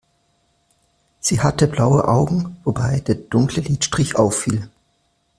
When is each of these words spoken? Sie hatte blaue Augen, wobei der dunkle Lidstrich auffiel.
Sie 1.19 1.41
hatte 1.41 1.67
blaue 1.67 2.07
Augen, 2.07 2.57
wobei 2.63 3.01
der 3.01 3.13
dunkle 3.13 3.61
Lidstrich 3.61 4.15
auffiel. 4.15 4.67